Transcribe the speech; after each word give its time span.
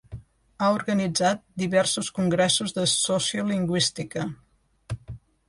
Ha 0.61 0.69
organitzat 0.77 1.43
diversos 1.63 2.09
congressos 2.21 2.75
de 2.79 2.87
sociolingüística. 2.95 4.27